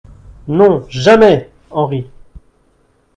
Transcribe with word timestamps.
Non, 0.47 0.83
jamais! 0.89 1.51
HENRI. 1.69 2.09